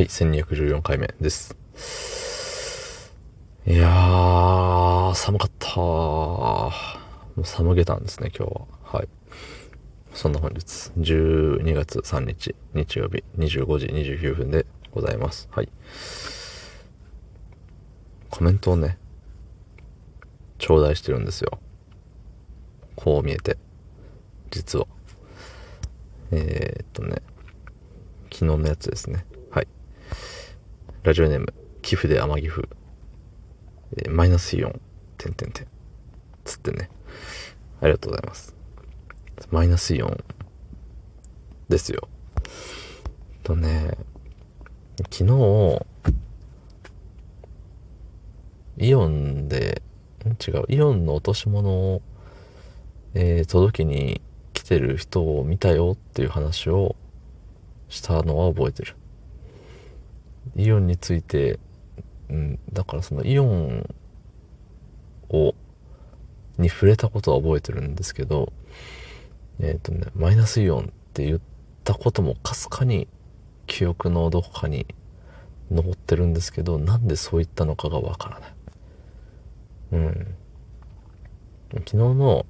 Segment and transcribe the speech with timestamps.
[0.00, 1.54] はい、1214回目です。
[3.66, 6.72] いやー、寒かったも
[7.36, 8.66] う寒げたんですね、今日は。
[8.82, 9.08] はい。
[10.14, 10.60] そんな本日、
[10.98, 15.50] 12月3日、日曜日、25時29分でございます。
[15.50, 15.68] はい。
[18.30, 18.96] コメントをね、
[20.56, 21.60] 頂戴してるんですよ。
[22.96, 23.58] こう見えて、
[24.50, 24.86] 実は。
[26.30, 27.16] えー、っとね、
[28.32, 29.26] 昨日のやつですね。
[31.02, 32.68] ラジオネーム、寄付で天岐阜。
[33.96, 34.80] えマイナスイオン、
[35.16, 35.66] てんてんてん。
[36.44, 36.90] つってね。
[37.80, 38.54] ありがとうございます。
[39.50, 40.22] マイナスイオン
[41.70, 42.06] ですよ。
[43.42, 43.96] とね、
[45.10, 45.86] 昨日、
[48.76, 49.80] イオンで、
[50.46, 52.02] 違う、イオンの落とし物を、
[53.14, 54.20] えー届けに
[54.52, 56.94] 来てる人を見たよっていう話を
[57.88, 58.99] したのは覚えてる。
[60.56, 61.58] イオンについて、
[62.28, 63.94] うん、だからそのイオン
[65.30, 65.54] を、
[66.58, 68.52] に触れたことは覚えてるんですけど、
[69.60, 71.40] えっ、とね、マイナスイオンって言っ
[71.84, 73.08] たこともかすかに
[73.66, 74.86] 記憶のどこかに
[75.70, 78.54] 残ってるんですけど、なんでそう言ったのかがわからない。
[79.92, 80.34] うん。
[81.70, 82.46] 昨日の、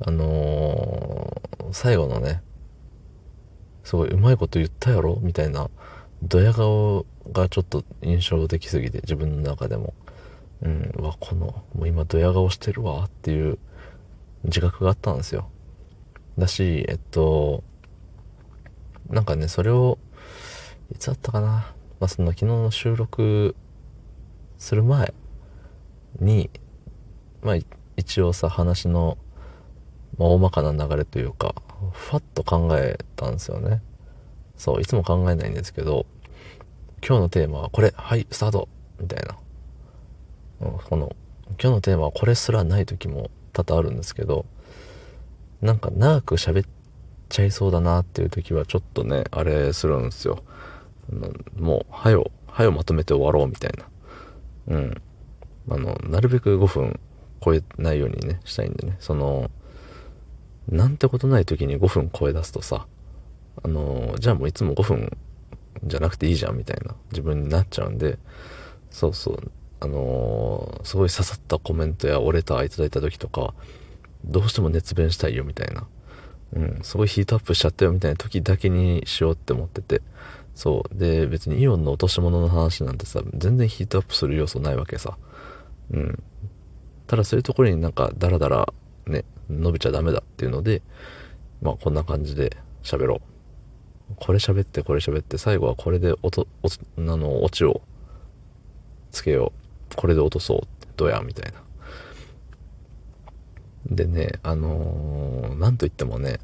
[0.00, 2.42] あのー最後のね、
[3.84, 5.70] すごいうまいこと言ったやろみたいな、
[6.22, 9.94] ドヤ顔がちょっと印象的すぎて、自分の中でも。
[10.62, 13.58] うん、わ、この、もう今ドヤ顔してるわっていう
[14.44, 15.48] 自覚があったんですよ。
[16.36, 17.62] だし、えっと、
[19.08, 19.98] なんかね、それを、
[20.92, 21.74] いつだったかな。
[22.00, 23.54] まあ、その昨日の収録
[24.56, 25.12] する前
[26.20, 26.50] に、
[27.42, 27.56] まあ、
[27.96, 29.18] 一応さ、話の、
[30.16, 31.54] まあ、大まかな流れというか、
[31.92, 33.82] ふわっと考えたんですよね。
[34.58, 36.04] そう、いつも考えないんですけど、
[37.06, 38.68] 今日のテーマはこれ、はい、スタート
[39.00, 39.36] みたいな。
[40.60, 41.16] うんこの、
[41.50, 44.44] 今日のテーマはこれすらない時も多々あるんですけど、
[45.62, 46.68] なんか長く喋っ
[47.28, 50.42] ちゃいそうだなっていう時はちょっとね、あれするんですよ。
[51.56, 53.72] もう、はよ、はよまとめて終わろうみたい
[54.66, 54.76] な。
[54.76, 55.02] うん。
[55.70, 57.00] あの、なるべく5分
[57.44, 58.96] 超えないようにね、したいんでね。
[58.98, 59.50] その、
[60.68, 62.86] なんてことない時に5分超え出すとさ、
[63.62, 65.16] あの、じゃあもういつも5分
[65.84, 68.18] じゃなくていいじゃんみたいな自分になっちゃうんで、
[68.90, 73.54] そうそう、あのすごい刺さったコメントやおレターいただいた時とか、
[74.24, 75.86] どうしても熱弁したいよみたいな、
[76.54, 80.02] うん、すごいヒートアップしちゃったよみたいな時だけにしようって思ってて、
[80.54, 80.98] そう。
[80.98, 85.16] で、別にイオンの落とし物の話なんてさ、全然ヒートアップする要素ないわけさ。
[85.92, 86.22] うん。
[87.06, 88.72] ただそういうところになんかダラダラ
[89.06, 90.82] ね、伸びちゃダメだっていうので、
[91.62, 93.20] まあこんな感じで喋ろう。
[94.16, 97.82] これ喋ってこれ喋って最後はこれで音、おつあの、オチを
[99.10, 99.52] つけよ
[99.92, 99.96] う。
[99.96, 100.60] これで落とそう。
[100.96, 101.62] どうやみたいな。
[103.86, 106.40] でね、あのーなんと言ってもね、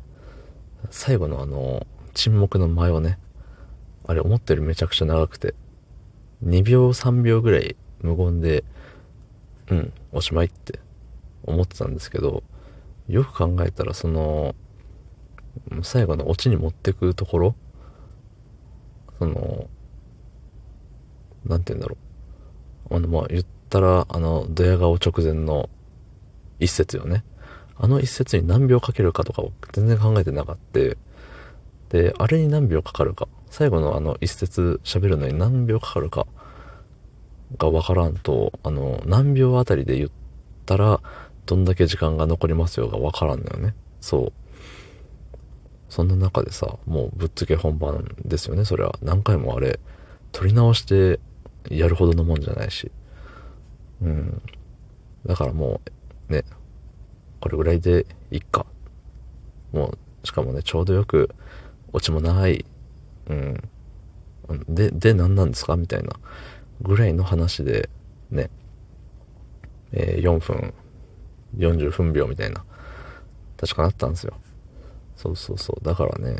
[0.90, 3.18] 最後のあの沈黙の間をね、
[4.06, 5.54] あれ思ったよりめちゃくちゃ長くて、
[6.44, 8.64] 2秒3秒ぐらい無言で、
[9.70, 10.78] うん、おしまいって
[11.44, 12.42] 思ってたんですけど、
[13.08, 14.54] よく考えたらその、
[15.84, 17.54] 最後のオチに持ってくところ、
[19.18, 19.68] その、
[21.46, 21.96] なんて言うんだろ
[22.90, 22.96] う。
[22.96, 25.70] あの、まあ、言ったら、あの、ドヤ顔直前の
[26.58, 27.24] 一節よね。
[27.76, 30.80] あの一節に何秒かけるかとかを全然考えてなかった。
[31.90, 33.28] で、あれに何秒かかるか？
[33.50, 36.26] 最後のあの一節喋るのに何秒かかるか
[37.58, 40.10] がわからんと、あの、何秒あたりで言っ
[40.66, 41.00] たら、
[41.46, 43.74] どんだけ時間が残りますよがわからんのよね。
[44.00, 44.32] そう。
[45.94, 48.98] そんな中でさ、もうぶっつけ本番ですよね、それは。
[49.00, 49.78] 何回もあれ、
[50.32, 51.20] 撮り直して
[51.70, 52.90] やるほどのもんじゃないし。
[54.02, 54.42] うん。
[55.24, 55.80] だからも
[56.28, 56.42] う、ね、
[57.38, 58.66] これぐらいでいっか。
[59.70, 61.30] もう、しかもね、ちょうどよく、
[61.92, 62.64] オチもない、
[63.28, 63.62] うん。
[64.68, 65.76] で、で、何なんですか？
[65.76, 66.10] みたいな、
[66.82, 67.88] ぐらいの話で、
[68.32, 68.50] ね、
[69.92, 70.74] えー4分、
[71.56, 72.64] 40分秒みたいな、
[73.56, 74.34] 確かなったんですよ。
[75.16, 75.84] そうそうそう。
[75.84, 76.36] だからね、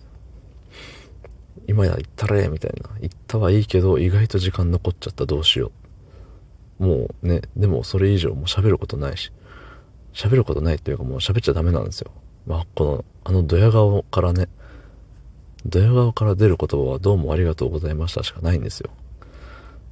[1.66, 2.90] 今や行ったれみたいな。
[3.00, 5.72] 行ったはいいけど、意外と時間残っちゃったどうしよ
[6.80, 6.86] う。
[6.86, 9.32] もうね、でもそれ以上もう喋ることないし。
[10.12, 12.10] 喋ることないっていうかもう喋っちゃダメなんですよ。
[12.46, 14.48] まあ、この、あのドヤ顔からね、
[15.66, 18.90] ドヤ顔から出る言葉はどうもありがとうございましたしかないんですよ。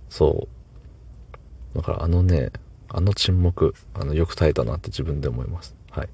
[0.08, 0.49] そ
[1.75, 1.76] う。
[1.76, 2.52] だからあのね、
[2.88, 5.75] あの沈黙、あの、よく耐えたなって自分で思います。
[5.90, 6.08] はい。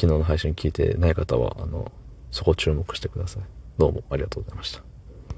[0.00, 1.92] 昨日の配信聞いてない方は、あの、
[2.30, 3.42] そこ注目してください。
[3.76, 4.89] どうもありがとうございました。